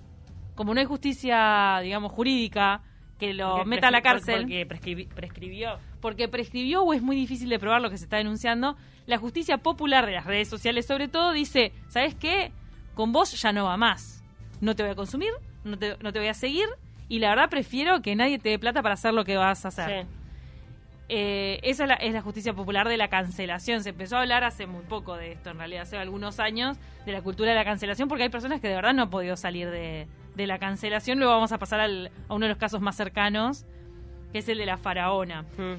como 0.58 0.74
no 0.74 0.80
hay 0.80 0.86
justicia, 0.86 1.78
digamos, 1.82 2.10
jurídica, 2.10 2.82
que 3.16 3.32
lo 3.32 3.52
Porque 3.58 3.68
meta 3.70 3.88
a 3.88 3.90
la 3.92 4.00
prescri- 4.00 4.02
cárcel 4.02 4.40
Porque 4.42 4.66
prescribi- 4.68 5.08
prescribió. 5.08 5.78
porque 6.00 6.26
prescribió 6.28 6.82
o 6.82 6.92
es 6.92 7.00
muy 7.00 7.14
difícil 7.14 7.48
de 7.48 7.58
probar 7.60 7.80
lo 7.80 7.90
que 7.90 7.96
se 7.96 8.04
está 8.04 8.16
denunciando, 8.16 8.76
la 9.06 9.18
justicia 9.18 9.58
popular 9.58 10.04
de 10.04 10.12
las 10.12 10.24
redes 10.26 10.48
sociales 10.48 10.84
sobre 10.86 11.06
todo 11.08 11.32
dice, 11.32 11.72
¿sabes 11.88 12.14
qué? 12.16 12.50
Con 12.94 13.12
vos 13.12 13.32
ya 13.40 13.52
no 13.52 13.64
va 13.66 13.76
más. 13.76 14.22
No 14.60 14.74
te 14.74 14.82
voy 14.82 14.90
a 14.92 14.94
consumir, 14.96 15.30
no 15.64 15.78
te, 15.78 15.96
no 16.00 16.12
te 16.12 16.18
voy 16.18 16.28
a 16.28 16.34
seguir 16.34 16.66
y 17.08 17.20
la 17.20 17.28
verdad 17.30 17.48
prefiero 17.50 18.02
que 18.02 18.14
nadie 18.16 18.38
te 18.40 18.48
dé 18.50 18.58
plata 18.58 18.82
para 18.82 18.94
hacer 18.94 19.14
lo 19.14 19.24
que 19.24 19.36
vas 19.36 19.64
a 19.64 19.68
hacer. 19.68 20.02
Sí. 20.02 20.08
Eh, 21.10 21.58
esa 21.62 21.84
es 21.84 21.88
la, 21.88 21.94
es 21.94 22.12
la 22.12 22.20
justicia 22.20 22.52
popular 22.52 22.86
de 22.86 22.98
la 22.98 23.08
cancelación. 23.08 23.82
Se 23.82 23.90
empezó 23.90 24.16
a 24.16 24.20
hablar 24.20 24.44
hace 24.44 24.66
muy 24.66 24.82
poco 24.82 25.16
de 25.16 25.32
esto, 25.32 25.50
en 25.50 25.58
realidad, 25.58 25.82
hace 25.82 25.96
algunos 25.96 26.38
años, 26.38 26.76
de 27.06 27.12
la 27.12 27.22
cultura 27.22 27.50
de 27.50 27.56
la 27.56 27.64
cancelación, 27.64 28.08
porque 28.08 28.24
hay 28.24 28.28
personas 28.28 28.60
que 28.60 28.68
de 28.68 28.74
verdad 28.74 28.92
no 28.92 29.04
han 29.04 29.10
podido 29.10 29.34
salir 29.36 29.70
de, 29.70 30.06
de 30.38 30.46
la 30.46 30.58
cancelación. 30.58 31.18
Luego 31.18 31.34
vamos 31.34 31.52
a 31.52 31.58
pasar 31.58 31.80
al- 31.80 32.10
a 32.28 32.34
uno 32.34 32.46
de 32.46 32.50
los 32.50 32.58
casos 32.58 32.80
más 32.80 32.96
cercanos, 32.96 33.66
que 34.32 34.38
es 34.38 34.48
el 34.48 34.56
de 34.56 34.64
la 34.66 34.78
faraona. 34.78 35.42
Mm. 35.58 35.74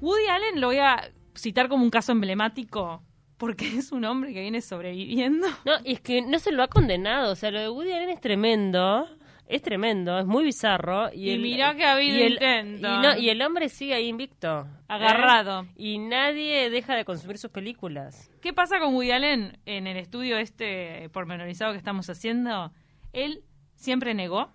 Woody 0.00 0.26
Allen 0.28 0.60
lo 0.62 0.68
voy 0.68 0.78
a 0.78 1.10
citar 1.34 1.68
como 1.68 1.84
un 1.84 1.90
caso 1.90 2.12
emblemático 2.12 3.02
porque 3.36 3.66
es 3.78 3.92
un 3.92 4.04
hombre 4.06 4.32
que 4.32 4.40
viene 4.40 4.60
sobreviviendo. 4.62 5.46
No, 5.66 5.72
y 5.84 5.92
es 5.92 6.00
que 6.00 6.22
no 6.22 6.38
se 6.38 6.52
lo 6.52 6.62
ha 6.62 6.68
condenado. 6.68 7.32
O 7.32 7.36
sea, 7.36 7.50
lo 7.50 7.60
de 7.60 7.68
Woody 7.68 7.92
Allen 7.92 8.10
es 8.10 8.20
tremendo. 8.20 9.06
Es 9.46 9.62
tremendo, 9.62 10.16
es 10.20 10.26
muy 10.26 10.44
bizarro. 10.44 11.12
Y, 11.12 11.24
Y 11.24 11.30
el- 11.30 11.40
mirá 11.40 11.74
que 11.74 11.84
ha 11.84 11.94
habido 11.94 12.16
y 12.16 12.22
el, 12.22 12.32
intentos. 12.34 12.90
Y, 12.98 13.02
no, 13.02 13.18
y 13.18 13.30
el 13.30 13.42
hombre 13.42 13.68
sigue 13.68 13.94
ahí 13.94 14.06
invicto. 14.06 14.68
Agarrado. 14.86 15.62
¿eh? 15.62 15.66
Y 15.76 15.98
nadie 15.98 16.70
deja 16.70 16.94
de 16.94 17.04
consumir 17.04 17.36
sus 17.36 17.50
películas. 17.50 18.30
¿Qué 18.40 18.52
pasa 18.52 18.78
con 18.78 18.94
Woody 18.94 19.10
Allen 19.10 19.58
en 19.66 19.88
el 19.88 19.96
estudio 19.96 20.38
este 20.38 21.08
pormenorizado 21.12 21.72
que 21.72 21.78
estamos 21.78 22.08
haciendo? 22.08 22.70
Él 23.12 23.42
siempre 23.80 24.14
negó, 24.14 24.50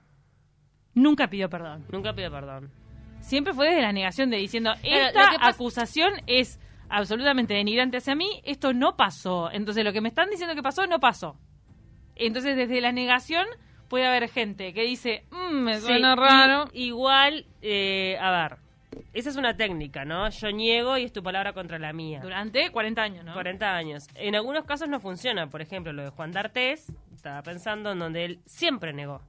nunca 0.93 1.27
pidió 1.27 1.49
perdón. 1.49 1.85
Nunca 1.91 2.13
pido 2.13 2.31
perdón. 2.31 2.71
Siempre 3.19 3.53
fue 3.53 3.67
desde 3.69 3.81
la 3.81 3.91
negación 3.91 4.29
de 4.29 4.37
diciendo, 4.37 4.73
esta 4.83 5.13
pasa- 5.31 5.47
acusación 5.49 6.13
es 6.27 6.59
absolutamente 6.89 7.55
denigrante 7.55 7.97
hacia 7.97 8.15
mí, 8.15 8.41
esto 8.43 8.73
no 8.73 8.95
pasó. 8.95 9.49
Entonces 9.51 9.83
lo 9.83 9.91
que 9.91 10.01
me 10.01 10.09
están 10.09 10.29
diciendo 10.29 10.53
que 10.55 10.61
pasó, 10.61 10.85
no 10.85 10.99
pasó. 10.99 11.35
Entonces 12.15 12.55
desde 12.55 12.79
la 12.81 12.91
negación 12.91 13.45
puede 13.89 14.05
haber 14.07 14.29
gente 14.29 14.73
que 14.73 14.83
dice, 14.83 15.25
"Mm, 15.31 15.53
me 15.55 15.79
suena 15.79 16.13
Sí, 16.13 16.19
raro. 16.21 16.65
igual, 16.73 17.45
eh, 17.61 18.17
a 18.21 18.29
ver, 18.31 18.57
esa 19.13 19.29
es 19.29 19.35
una 19.35 19.57
técnica, 19.57 20.05
¿no? 20.05 20.29
Yo 20.29 20.51
niego 20.51 20.97
y 20.97 21.03
es 21.03 21.11
tu 21.11 21.23
palabra 21.23 21.53
contra 21.53 21.79
la 21.79 21.93
mía. 21.93 22.19
Durante 22.21 22.69
40 22.71 23.01
años, 23.03 23.25
¿no? 23.25 23.33
40 23.33 23.75
años. 23.75 24.07
En 24.15 24.35
algunos 24.35 24.65
casos 24.65 24.87
no 24.87 24.99
funciona. 24.99 25.47
Por 25.47 25.61
ejemplo, 25.61 25.91
lo 25.93 26.03
de 26.03 26.09
Juan 26.11 26.31
D'Artés, 26.31 26.93
estaba 27.25 27.41
pensando 27.41 27.91
en 27.91 27.97
donde 27.97 28.23
él 28.23 28.39
siempre 28.45 28.93
negó. 28.93 29.19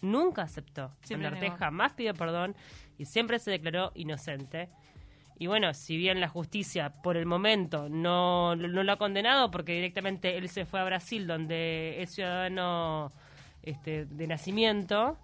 nunca 0.00 0.42
aceptó. 0.42 0.92
Siempre 1.02 1.50
jamás 1.52 1.92
pidió 1.92 2.12
perdón 2.12 2.56
y 2.98 3.04
siempre 3.04 3.38
se 3.38 3.52
declaró 3.52 3.92
inocente. 3.94 4.68
Y 5.38 5.46
bueno, 5.46 5.72
si 5.72 5.96
bien 5.96 6.20
la 6.20 6.28
justicia 6.28 6.90
por 7.02 7.16
el 7.16 7.24
momento 7.24 7.88
no, 7.88 8.56
no 8.56 8.82
lo 8.82 8.92
ha 8.92 8.96
condenado 8.96 9.50
porque 9.50 9.74
directamente 9.74 10.36
él 10.36 10.48
se 10.48 10.64
fue 10.64 10.80
a 10.80 10.84
Brasil 10.84 11.26
donde 11.26 12.02
es 12.02 12.14
ciudadano 12.14 13.12
este, 13.62 14.06
de 14.06 14.26
nacimiento, 14.26 15.16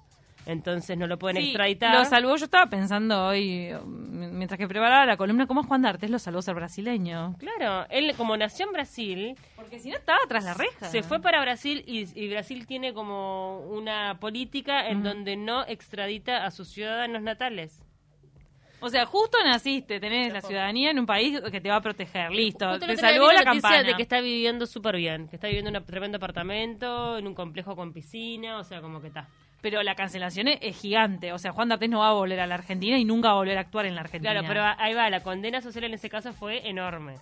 entonces 0.47 0.97
no 0.99 1.07
lo 1.07 1.19
pueden 1.19 1.37
Sí, 1.37 1.49
extraditar. 1.51 1.95
Lo 1.95 2.05
salvó, 2.05 2.37
yo 2.37 2.45
estaba 2.47 2.67
pensando 2.69 3.27
hoy, 3.27 3.69
m- 3.69 4.29
mientras 4.33 4.59
que 4.59 4.67
preparaba 4.69 5.07
la 5.07 5.17
columna, 5.17 5.47
cómo 5.47 5.63
Juan 5.63 5.83
D'Artés 5.83 6.11
lo 6.11 6.19
salvó 6.19 6.43
ser 6.43 6.55
brasileño. 6.55 7.37
Claro, 7.39 7.87
él 7.91 8.15
como 8.17 8.37
nació 8.37 8.67
en 8.67 8.73
Brasil, 8.73 9.37
Porque 9.57 9.79
si 9.79 9.91
no 9.91 9.97
estaba 9.97 10.19
tras 10.29 10.45
la 10.45 10.55
reja. 10.55 10.87
se 10.89 11.03
fue 11.03 11.21
para 11.21 11.41
Brasil 11.41 11.85
y, 11.87 12.07
y 12.21 12.29
Brasil 12.29 12.67
tiene 12.67 12.93
como 12.93 13.61
una 13.69 14.19
política 14.21 14.89
en 14.89 15.03
donde 15.03 15.37
no 15.37 15.65
extradita 15.67 16.45
a 16.45 16.51
sus 16.51 16.69
ciudadanos 16.69 17.23
natales. 17.23 17.81
O 18.85 18.89
sea, 18.89 19.07
justo 19.07 19.39
naciste, 19.45 20.01
tenés 20.01 20.33
la 20.33 20.41
ciudadanía 20.41 20.91
en 20.91 20.99
un 20.99 21.07
país 21.07 21.41
que 21.53 21.61
te 21.61 21.69
va 21.69 21.77
a 21.77 21.81
proteger. 21.81 22.33
Listo, 22.33 22.69
Justo 22.69 22.87
te 22.87 22.97
salvó 22.97 23.27
la 23.31 23.45
noticia 23.45 23.53
campana. 23.53 23.83
de 23.85 23.95
que 23.95 24.03
está 24.03 24.21
viviendo 24.21 24.67
súper 24.67 24.97
bien, 24.97 25.29
que 25.29 25.37
está 25.37 25.47
viviendo 25.47 25.71
en 25.71 25.77
un 25.77 25.85
tremendo 25.85 26.17
apartamento, 26.17 27.17
en 27.17 27.29
un 27.29 27.35
complejo 27.35 27.77
con 27.77 27.93
piscina, 27.93 28.59
o 28.59 28.65
sea, 28.65 28.81
como 28.81 29.01
que 29.01 29.07
está. 29.07 29.29
Pero 29.63 29.83
la 29.83 29.95
cancelación 29.95 30.49
es, 30.49 30.59
es 30.61 30.77
gigante. 30.79 31.33
O 31.33 31.39
sea, 31.39 31.53
Juan 31.53 31.69
D'Artés 31.71 31.89
no 31.89 32.01
va 32.01 32.09
a 32.11 32.13
volver 32.13 32.41
a 32.41 32.47
la 32.47 32.57
Argentina 32.57 32.99
y 32.99 33.05
nunca 33.05 33.29
va 33.29 33.35
a 33.35 33.37
volver 33.39 33.57
a 33.57 33.61
actuar 33.63 33.87
en 33.87 33.95
la 33.95 34.03
Argentina. 34.03 34.33
Claro, 34.33 34.47
pero 34.49 34.63
ahí 34.77 34.93
va, 34.93 35.09
la 35.09 35.21
condena 35.23 35.61
social 35.63 35.85
en 35.85 35.95
ese 35.95 36.11
caso 36.11 36.33
fue 36.35 36.69
enorme. 36.69 37.15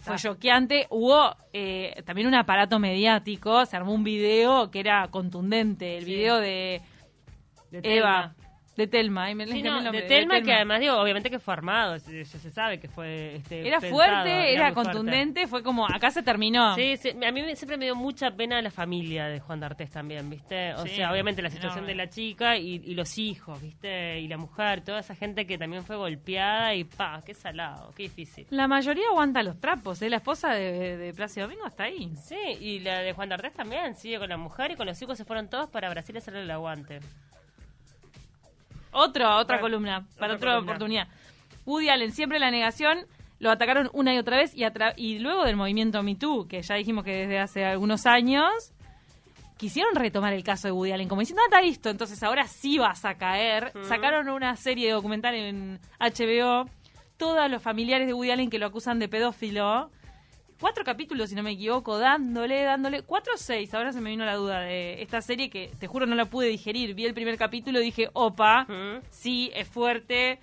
Fue 0.00 0.16
choqueante. 0.16 0.86
Hubo 0.90 1.34
eh, 1.52 2.02
también 2.04 2.26
un 2.28 2.34
aparato 2.34 2.78
mediático. 2.78 3.64
Se 3.64 3.76
armó 3.76 3.92
un 3.94 4.04
video 4.04 4.70
que 4.70 4.80
era 4.80 5.08
contundente. 5.08 5.96
El 5.98 6.04
Sí. 6.04 6.14
video 6.14 6.36
de, 6.38 6.82
De 7.70 7.80
Eva. 7.96 8.34
De 8.76 8.86
Telma. 8.88 9.24
Ay, 9.24 9.34
me 9.36 9.46
Sí, 9.46 9.62
no, 9.62 9.92
de 9.92 10.02
Telma, 10.02 10.40
que 10.42 10.52
además 10.52 10.80
digo, 10.80 10.96
obviamente 10.96 11.30
que 11.30 11.38
fue 11.38 11.54
armado, 11.54 11.98
se- 12.00 12.24
ya 12.24 12.38
se 12.38 12.50
sabe 12.50 12.80
que 12.80 12.88
fue 12.88 13.36
este, 13.36 13.60
Era 13.66 13.78
pensado, 13.78 13.92
fuerte, 13.94 14.52
era, 14.52 14.72
fuerte. 14.72 14.90
contundente. 14.90 15.46
Fue 15.46 15.62
como, 15.62 15.86
acá 15.86 16.10
se 16.10 16.22
terminó. 16.24 16.74
Sí, 16.74 16.96
sí, 16.96 17.10
a 17.24 17.30
mí 17.30 17.42
siempre 17.54 17.76
me 17.76 17.84
dio 17.84 17.94
mucha 17.94 18.32
pena 18.32 18.60
la 18.62 18.70
familia 18.72 19.26
de 19.26 19.38
Juan 19.38 19.60
D'Artés 19.60 19.90
también, 19.90 20.28
¿viste? 20.28 20.74
O 20.74 20.82
Sí, 20.84 20.96
sea, 20.96 21.12
obviamente 21.12 21.40
la 21.40 21.50
situación 21.50 21.84
enorme. 21.84 21.92
de 21.92 22.04
la 22.04 22.10
chica 22.10 22.56
y, 22.56 22.82
y 22.84 22.94
los 22.94 23.16
hijos, 23.18 23.62
¿viste? 23.62 24.18
Y 24.20 24.26
la 24.28 24.38
mujer, 24.38 24.80
toda 24.80 24.98
esa 25.00 25.14
gente 25.14 25.46
que 25.46 25.56
también 25.56 25.84
fue 25.84 25.94
golpeada 25.96 26.74
y 26.74 26.82
pa, 26.84 27.22
qué 27.24 27.32
salado, 27.34 27.92
qué 27.96 28.04
difícil. 28.04 28.46
La 28.50 28.66
mayoría 28.66 29.04
aguanta 29.08 29.42
los 29.44 29.60
trapos. 29.60 30.02
¿eh? 30.02 30.10
La 30.10 30.16
esposa 30.16 30.52
de, 30.52 30.96
de 30.96 31.12
Plácido 31.14 31.46
Domingo 31.46 31.66
está 31.68 31.84
ahí. 31.84 32.10
Sí, 32.20 32.36
y 32.60 32.80
la 32.80 32.98
de 33.00 33.12
Juan 33.12 33.28
D'Artés 33.28 33.52
también, 33.54 33.94
sigue 33.94 34.18
con 34.18 34.28
la 34.28 34.36
mujer 34.36 34.72
y 34.72 34.74
con 34.76 34.86
los 34.86 35.00
hijos 35.00 35.16
se 35.16 35.24
fueron 35.24 35.48
todos 35.48 35.70
para 35.70 35.88
Brasil 35.90 36.16
a 36.16 36.18
hacerle 36.18 36.40
el 36.42 36.50
aguante. 36.50 36.98
Otro, 38.94 39.24
otra 39.26 39.36
Otra- 39.40 39.60
columna, 39.60 40.06
para 40.18 40.34
otra 40.34 40.52
columna. 40.52 40.72
oportunidad. 40.72 41.08
Woody 41.66 41.88
Allen, 41.88 42.12
siempre 42.12 42.38
la 42.38 42.50
negación, 42.50 43.06
lo 43.38 43.50
atacaron 43.50 43.90
una 43.92 44.14
y 44.14 44.18
otra 44.18 44.36
vez 44.36 44.54
y, 44.96 45.18
luego 45.18 45.44
del 45.44 45.56
movimiento 45.56 46.02
Me 46.02 46.14
Too, 46.14 46.46
que 46.48 46.62
ya 46.62 46.74
dijimos 46.76 47.04
que 47.04 47.12
desde 47.12 47.38
hace 47.38 47.64
algunos 47.64 48.06
años, 48.06 48.52
quisieron 49.56 49.94
retomar 49.94 50.32
el 50.32 50.44
caso 50.44 50.68
de 50.68 50.72
Woody 50.72 50.92
Allen, 50.92 51.08
como 51.08 51.20
diciendo, 51.20 51.42
ah, 51.42 51.48
está 51.50 51.60
listo, 51.62 51.88
entonces 51.90 52.22
ahora 52.22 52.46
sí 52.46 52.78
vas 52.78 53.04
a 53.04 53.14
caer. 53.14 53.72
Sacaron 53.88 54.28
una 54.28 54.56
serie 54.56 54.92
documental 54.92 55.34
en 55.34 55.80
HBO, 56.00 56.68
todos 57.16 57.50
los 57.50 57.62
familiares 57.62 58.06
de 58.06 58.12
Woody 58.14 58.30
Allen 58.30 58.50
que 58.50 58.58
lo 58.58 58.66
acusan 58.66 58.98
de 58.98 59.08
pedófilo. 59.08 59.90
Cuatro 60.64 60.82
capítulos, 60.82 61.28
si 61.28 61.34
no 61.34 61.42
me 61.42 61.50
equivoco, 61.50 61.98
dándole, 61.98 62.62
dándole. 62.62 63.02
Cuatro 63.02 63.34
o 63.34 63.36
seis, 63.36 63.74
ahora 63.74 63.92
se 63.92 64.00
me 64.00 64.08
vino 64.08 64.24
la 64.24 64.34
duda 64.36 64.60
de 64.60 65.02
esta 65.02 65.20
serie 65.20 65.50
que 65.50 65.70
te 65.78 65.86
juro 65.86 66.06
no 66.06 66.14
la 66.14 66.24
pude 66.24 66.46
digerir. 66.46 66.94
Vi 66.94 67.04
el 67.04 67.12
primer 67.12 67.36
capítulo 67.36 67.82
y 67.82 67.84
dije, 67.84 68.08
opa, 68.14 68.66
sí, 69.10 69.50
es 69.54 69.68
fuerte, 69.68 70.38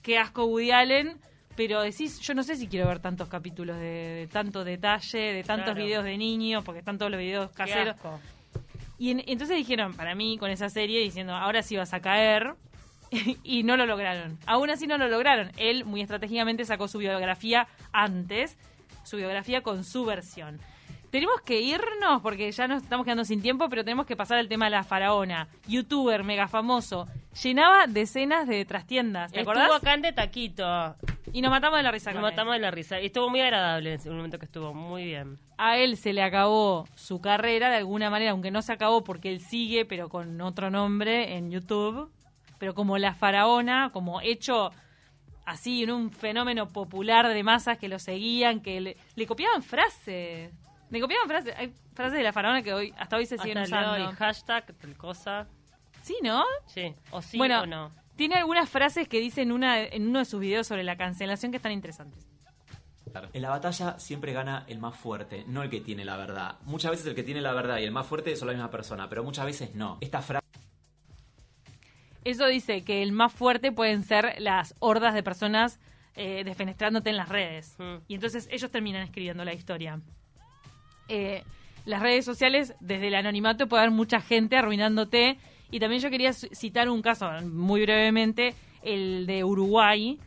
qué 0.00 0.16
asco 0.16 0.46
Woody 0.46 0.70
Allen, 0.70 1.18
pero 1.56 1.82
decís, 1.82 2.20
yo 2.20 2.32
no 2.32 2.42
sé 2.42 2.56
si 2.56 2.68
quiero 2.68 2.88
ver 2.88 3.00
tantos 3.00 3.28
capítulos 3.28 3.76
de, 3.76 3.82
de 3.84 4.26
tanto 4.28 4.64
detalle, 4.64 5.18
de 5.34 5.44
tantos 5.44 5.74
Claro. 5.74 5.84
videos 5.84 6.04
de 6.04 6.16
niños, 6.16 6.64
porque 6.64 6.78
están 6.78 6.96
todos 6.96 7.10
los 7.12 7.20
videos 7.20 7.50
Qué 7.50 7.56
caseros. 7.58 7.96
asco. 7.96 8.18
Y 8.98 9.10
en- 9.10 9.24
entonces 9.26 9.58
dijeron, 9.58 9.92
para 9.92 10.14
mí, 10.14 10.38
con 10.38 10.50
esa 10.50 10.70
serie, 10.70 11.00
diciendo, 11.02 11.34
ahora 11.34 11.62
sí 11.62 11.76
vas 11.76 11.92
a 11.92 12.00
caer. 12.00 12.54
y 13.44 13.62
no 13.62 13.76
lo 13.76 13.84
lograron. 13.84 14.38
Aún 14.46 14.70
así 14.70 14.86
no 14.86 14.96
lo 14.96 15.06
lograron. 15.08 15.52
Él 15.58 15.84
muy 15.84 16.00
estratégicamente 16.00 16.64
sacó 16.64 16.88
su 16.88 16.96
biografía 16.96 17.68
antes, 17.92 18.56
su 19.06 19.16
biografía 19.16 19.62
con 19.62 19.84
su 19.84 20.04
versión. 20.04 20.60
Tenemos 21.10 21.40
que 21.42 21.60
irnos 21.60 22.20
porque 22.20 22.50
ya 22.50 22.66
nos 22.68 22.82
estamos 22.82 23.04
quedando 23.04 23.24
sin 23.24 23.40
tiempo, 23.40 23.68
pero 23.70 23.84
tenemos 23.84 24.06
que 24.06 24.16
pasar 24.16 24.38
al 24.38 24.48
tema 24.48 24.66
de 24.66 24.72
la 24.72 24.82
faraona. 24.82 25.48
Youtuber, 25.66 26.24
mega 26.24 26.48
famoso. 26.48 27.06
Llenaba 27.42 27.86
decenas 27.86 28.46
de 28.48 28.64
trastiendas, 28.64 29.30
¿te 29.32 29.38
Estuvo 29.40 29.52
acordás? 29.52 29.80
acá 29.80 29.94
en 29.94 30.02
de 30.02 30.12
taquito. 30.12 30.96
Y 31.32 31.40
nos 31.42 31.50
matamos 31.50 31.78
de 31.78 31.84
la 31.84 31.90
risa 31.92 32.10
Nos 32.10 32.20
con 32.20 32.24
él. 32.28 32.32
matamos 32.32 32.54
de 32.54 32.60
la 32.60 32.70
risa. 32.70 33.00
Y 33.00 33.06
estuvo 33.06 33.30
muy 33.30 33.40
agradable 33.40 33.90
en 33.94 34.00
ese 34.00 34.10
momento 34.10 34.38
que 34.38 34.46
estuvo, 34.46 34.74
muy 34.74 35.04
bien. 35.04 35.38
a 35.58 35.78
él 35.78 35.96
se 35.96 36.12
le 36.12 36.22
acabó 36.22 36.86
su 36.96 37.20
carrera 37.20 37.70
de 37.70 37.76
alguna 37.76 38.10
manera, 38.10 38.32
aunque 38.32 38.50
no 38.50 38.60
se 38.60 38.72
acabó 38.72 39.04
porque 39.04 39.30
él 39.30 39.40
sigue, 39.40 39.84
pero 39.84 40.08
con 40.08 40.40
otro 40.40 40.70
nombre 40.70 41.36
en 41.36 41.50
YouTube, 41.50 42.10
pero 42.58 42.74
como 42.74 42.98
la 42.98 43.14
faraona, 43.14 43.90
como 43.92 44.20
hecho 44.20 44.70
así 45.46 45.84
en 45.84 45.90
un 45.92 46.10
fenómeno 46.10 46.68
popular 46.68 47.26
de 47.28 47.42
masas 47.42 47.78
que 47.78 47.88
lo 47.88 47.98
seguían, 47.98 48.60
que 48.60 48.80
le, 48.80 48.96
le 49.14 49.26
copiaban 49.26 49.62
frases. 49.62 50.52
Le 50.90 51.00
copiaban 51.00 51.26
frases. 51.28 51.54
Hay 51.56 51.72
frases 51.94 52.18
de 52.18 52.22
la 52.22 52.32
faraona 52.32 52.62
que 52.62 52.74
hoy 52.74 52.92
hasta 52.98 53.16
hoy 53.16 53.26
se 53.26 53.38
siguen 53.38 53.58
Hasta 53.58 53.78
usando. 53.80 54.10
el 54.10 54.14
hashtag, 54.16 54.74
tal 54.74 54.96
cosa. 54.96 55.46
Sí, 56.02 56.16
¿no? 56.22 56.44
Sí, 56.66 56.94
o 57.10 57.22
sí 57.22 57.38
bueno, 57.38 57.62
o 57.62 57.66
no. 57.66 57.90
tiene 58.14 58.36
algunas 58.36 58.68
frases 58.68 59.08
que 59.08 59.18
dice 59.18 59.42
en, 59.42 59.50
una, 59.50 59.80
en 59.82 60.06
uno 60.06 60.20
de 60.20 60.24
sus 60.24 60.38
videos 60.38 60.66
sobre 60.66 60.84
la 60.84 60.96
cancelación 60.96 61.50
que 61.50 61.56
están 61.56 61.72
interesantes. 61.72 62.26
En 63.32 63.40
la 63.42 63.48
batalla 63.48 63.98
siempre 63.98 64.32
gana 64.34 64.64
el 64.68 64.78
más 64.78 64.94
fuerte, 64.94 65.44
no 65.48 65.62
el 65.62 65.70
que 65.70 65.80
tiene 65.80 66.04
la 66.04 66.16
verdad. 66.18 66.56
Muchas 66.64 66.90
veces 66.90 67.06
el 67.06 67.14
que 67.14 67.22
tiene 67.22 67.40
la 67.40 67.52
verdad 67.54 67.78
y 67.78 67.84
el 67.84 67.90
más 67.90 68.06
fuerte 68.06 68.36
son 68.36 68.48
la 68.48 68.52
misma 68.54 68.70
persona, 68.70 69.08
pero 69.08 69.24
muchas 69.24 69.46
veces 69.46 69.74
no. 69.74 69.96
Esta 70.02 70.20
frase 70.20 70.44
Eso 72.26 72.48
dice 72.48 72.82
que 72.82 73.04
el 73.04 73.12
más 73.12 73.32
fuerte 73.32 73.70
pueden 73.70 74.02
ser 74.02 74.34
las 74.40 74.74
hordas 74.80 75.14
de 75.14 75.22
personas 75.22 75.78
eh, 76.16 76.42
defenestrándote 76.42 77.08
en 77.10 77.16
las 77.16 77.28
redes. 77.28 77.76
Mm. 77.78 77.98
Y 78.08 78.14
entonces 78.16 78.48
ellos 78.50 78.68
terminan 78.72 79.02
escribiendo 79.02 79.44
la 79.44 79.54
historia. 79.54 80.00
Eh, 81.06 81.44
las 81.84 82.02
redes 82.02 82.24
sociales, 82.24 82.74
desde 82.80 83.06
el 83.06 83.14
anonimato, 83.14 83.68
puede 83.68 83.84
haber 83.84 83.94
mucha 83.94 84.20
gente 84.20 84.56
arruinándote. 84.56 85.38
Y 85.70 85.78
también 85.78 86.02
yo 86.02 86.10
quería 86.10 86.32
citar 86.32 86.88
un 86.88 87.00
caso, 87.00 87.30
muy 87.44 87.82
brevemente, 87.82 88.56
el 88.82 89.26
de 89.28 89.44
Uruguay. 89.44 90.18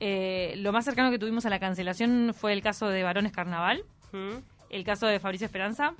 Eh, 0.00 0.52
lo 0.58 0.70
más 0.70 0.84
cercano 0.84 1.10
que 1.10 1.18
tuvimos 1.18 1.46
a 1.46 1.48
la 1.48 1.58
cancelación 1.58 2.34
fue 2.34 2.52
el 2.52 2.60
caso 2.60 2.88
de 2.88 3.04
Varones 3.04 3.32
Carnaval 3.32 3.84
¿Mm? 4.12 4.36
el 4.68 4.84
caso 4.84 5.06
de 5.06 5.18
Fabricio 5.18 5.46
Esperanza, 5.46 5.94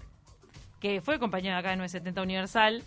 que 0.79 1.01
fue 1.01 1.19
compañero 1.19 1.57
acá 1.57 1.71
de 1.71 1.77
970 1.77 2.21
Universal, 2.21 2.83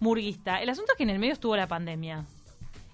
murguista. 0.00 0.60
El 0.60 0.68
asunto 0.68 0.92
es 0.92 0.96
que 0.96 1.04
en 1.04 1.10
el 1.10 1.18
medio 1.18 1.34
estuvo 1.34 1.56
la 1.56 1.68
pandemia. 1.68 2.24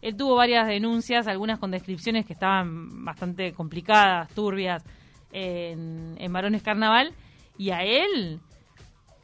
Él 0.03 0.17
tuvo 0.17 0.37
varias 0.37 0.69
denuncias, 0.69 1.27
algunas 1.27 1.59
con 1.59 1.71
descripciones 1.71 2.27
que 2.27 2.35
estaban 2.35 3.05
bastante 3.05 3.53
complicadas, 3.53 4.29
turbias, 4.35 4.85
en, 5.33 6.17
en 6.19 6.33
Varones 6.33 6.63
Carnaval, 6.63 7.13
y 7.59 7.71
a 7.71 7.83
él 7.83 8.41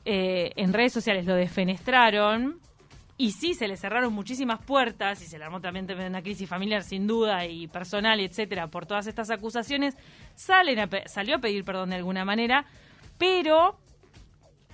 eh, 0.05 0.53
en 0.57 0.73
redes 0.73 0.93
sociales 0.93 1.27
lo 1.27 1.35
defenestraron, 1.35 2.61
y 3.19 3.31
sí, 3.33 3.55
se 3.55 3.69
le 3.69 3.77
cerraron 3.77 4.13
muchísimas 4.13 4.61
puertas 4.65 5.23
y 5.23 5.27
se 5.27 5.39
le 5.39 5.45
armó 5.45 5.61
también 5.61 5.87
una 5.93 6.23
crisis 6.23 6.49
familiar 6.49 6.83
sin 6.83 7.07
duda 7.07 7.47
y 7.47 7.69
personal, 7.69 8.19
etcétera, 8.19 8.67
por 8.67 8.85
todas 8.85 9.07
estas 9.07 9.31
acusaciones. 9.31 9.97
Salen 10.35 10.89
salió 11.07 11.37
a 11.37 11.39
pedir 11.39 11.65
perdón 11.65 11.91
de 11.91 11.97
alguna 11.97 12.25
manera, 12.25 12.65
pero 13.19 13.77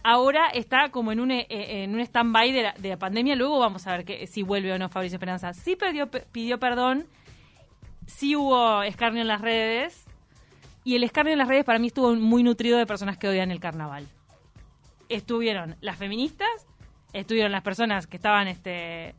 ahora 0.08 0.48
está 0.48 0.88
como 0.90 1.12
en 1.12 1.20
un, 1.20 1.30
eh, 1.30 1.46
en 1.50 1.94
un 1.94 2.00
stand-by 2.00 2.50
de 2.52 2.62
la, 2.62 2.72
de 2.72 2.88
la 2.88 2.96
pandemia. 2.96 3.36
Luego 3.36 3.58
vamos 3.58 3.86
a 3.86 3.92
ver 3.96 4.04
que, 4.06 4.26
si 4.26 4.42
vuelve 4.42 4.72
o 4.72 4.78
no 4.78 4.88
Fabricio 4.88 5.16
Esperanza. 5.16 5.52
Sí 5.52 5.76
pidió, 5.76 6.08
pidió 6.10 6.58
perdón, 6.58 7.06
sí 8.06 8.34
hubo 8.34 8.82
escarnio 8.82 9.20
en 9.20 9.28
las 9.28 9.42
redes, 9.42 10.06
y 10.82 10.96
el 10.96 11.04
escarnio 11.04 11.32
en 11.34 11.38
las 11.38 11.48
redes 11.48 11.64
para 11.64 11.78
mí 11.78 11.88
estuvo 11.88 12.14
muy 12.14 12.42
nutrido 12.42 12.78
de 12.78 12.86
personas 12.86 13.18
que 13.18 13.28
odian 13.28 13.50
el 13.50 13.60
carnaval. 13.60 14.06
Estuvieron 15.10 15.76
las 15.82 15.96
feministas, 15.98 16.48
estuvieron 17.12 17.52
las 17.52 17.62
personas 17.62 18.06
que 18.06 18.16
estaban 18.16 18.48
este, 18.48 19.14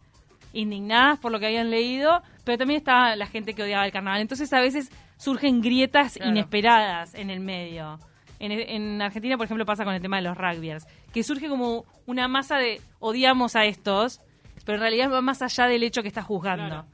indignadas 0.53 1.19
por 1.19 1.31
lo 1.31 1.39
que 1.39 1.45
habían 1.45 1.69
leído, 1.69 2.23
pero 2.45 2.57
también 2.57 2.79
estaba 2.79 3.15
la 3.15 3.27
gente 3.27 3.53
que 3.53 3.61
odiaba 3.61 3.85
el 3.85 3.91
carnaval. 3.91 4.21
Entonces 4.21 4.51
a 4.53 4.61
veces 4.61 4.89
surgen 5.17 5.61
grietas 5.61 6.13
Claro. 6.13 6.31
inesperadas 6.31 7.13
en 7.13 7.29
el 7.29 7.39
medio. 7.41 7.99
En, 8.39 8.51
en 8.51 9.01
Argentina, 9.01 9.37
por 9.37 9.45
ejemplo, 9.45 9.65
pasa 9.65 9.83
con 9.83 9.93
el 9.93 10.01
tema 10.01 10.17
de 10.17 10.23
los 10.23 10.37
rugbyers, 10.37 10.87
que 11.13 11.23
surge 11.23 11.49
como 11.49 11.85
una 12.05 12.27
masa 12.27 12.57
de 12.57 12.81
odiamos 12.99 13.55
a 13.55 13.65
estos, 13.65 14.21
pero 14.65 14.77
en 14.77 14.81
realidad 14.81 15.11
va 15.11 15.21
más 15.21 15.41
allá 15.41 15.67
del 15.67 15.83
hecho 15.83 16.01
que 16.01 16.07
está 16.07 16.23
juzgando. 16.23 16.67
Claro. 16.67 16.85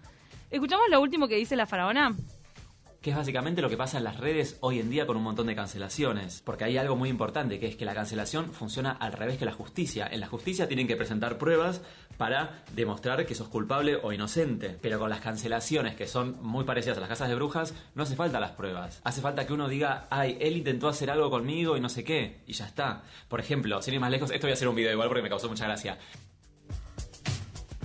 ¿Escuchamos 0.50 0.86
lo 0.90 1.02
último 1.02 1.28
que 1.28 1.36
dice 1.36 1.56
la 1.56 1.66
faraona? 1.66 2.16
Que 3.06 3.12
es 3.12 3.16
básicamente 3.16 3.62
lo 3.62 3.70
que 3.70 3.78
pasa 3.78 4.00
en 4.00 4.04
las 4.04 4.18
redes 4.18 4.58
hoy 4.62 4.80
en 4.80 4.90
día 4.90 5.06
con 5.06 5.16
un 5.16 5.22
montón 5.22 5.46
de 5.46 5.54
cancelaciones. 5.54 6.42
Porque 6.44 6.64
hay 6.64 6.80
algo 6.80 6.96
muy 6.96 7.08
importante, 7.08 7.60
que 7.60 7.68
es 7.68 7.76
que 7.76 7.86
la 7.86 7.94
cancelación 7.94 8.52
funciona 8.52 8.94
al 8.94 9.14
revés 9.14 9.38
que 9.38 9.46
la 9.46 9.52
justicia. 9.52 10.08
En 10.12 10.22
la 10.22 10.28
justicia 10.28 10.68
tienen 10.68 10.88
que 10.88 10.96
presentar 10.96 11.38
pruebas 11.38 11.84
para 12.18 12.64
demostrar 12.74 13.24
que 13.28 13.36
sos 13.36 13.48
culpable 13.48 14.00
o 14.02 14.12
inocente. 14.12 14.76
Pero 14.82 14.98
con 14.98 15.12
las 15.12 15.20
cancelaciones, 15.20 15.94
que 15.96 16.08
son 16.08 16.42
muy 16.42 16.64
parecidas 16.64 16.98
a 16.98 17.02
las 17.02 17.10
casas 17.10 17.30
de 17.30 17.36
brujas, 17.36 17.76
no 17.94 18.02
hace 18.02 18.16
falta 18.16 18.40
las 18.40 18.54
pruebas. 18.54 19.02
Hace 19.04 19.22
falta 19.22 19.46
que 19.46 19.54
uno 19.54 19.70
diga, 19.70 20.08
ay, 20.10 20.40
él 20.42 20.58
intentó 20.58 20.88
hacer 20.88 21.12
algo 21.12 21.30
conmigo 21.30 21.78
y 21.78 21.82
no 21.82 21.90
sé 21.90 22.04
qué, 22.04 22.42
y 22.48 22.54
ya 22.54 22.66
está. 22.66 23.04
Por 23.28 23.40
ejemplo, 23.40 23.84
sin 23.84 23.94
ir 23.94 24.00
más 24.00 24.10
lejos, 24.10 24.32
esto 24.32 24.48
voy 24.48 24.52
a 24.52 24.56
hacer 24.56 24.68
un 24.68 24.76
video 24.76 24.92
igual 24.92 25.10
porque 25.10 25.22
me 25.22 25.30
causó 25.30 25.48
mucha 25.48 25.66
gracia. 25.66 26.00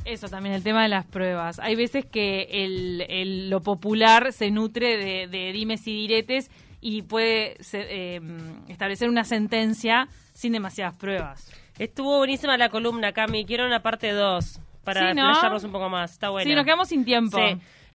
Eso 0.04 0.28
también, 0.28 0.54
el 0.54 0.62
tema 0.62 0.83
de 0.83 0.88
las 0.88 1.04
pruebas. 1.07 1.59
Hay 1.61 1.75
veces 1.76 2.04
que 2.07 2.49
el, 2.50 3.04
el- 3.09 3.50
lo 3.50 3.61
popular 3.61 4.33
se 4.33 4.50
nutre 4.50 4.97
de, 4.97 5.26
de 5.28 5.52
dimes 5.52 5.87
y 5.87 5.92
diretes 5.92 6.50
y 6.80 7.02
puede 7.02 7.57
se- 7.61 8.16
eh, 8.16 8.21
establecer 8.69 9.09
una 9.09 9.25
sentencia 9.25 10.09
sin 10.33 10.52
demasiadas 10.52 10.95
pruebas. 10.95 11.52
Estuvo 11.78 12.16
buenísima 12.19 12.57
la 12.57 12.71
columna, 12.71 13.12
Cami. 13.12 13.45
Quiero 13.45 13.66
una 13.66 13.83
parte 13.83 14.11
2 14.12 14.61
para 14.85 15.00
Sí, 15.00 15.07
un 15.64 15.73
poco 15.73 15.88
más. 15.90 16.12
Está 16.12 16.30
buena. 16.30 16.49
Sí, 16.49 16.54
nos 16.54 16.64
quedamos 16.64 16.88
sin 16.88 17.04
tiempo. 17.04 17.38
Sí. 17.38 17.59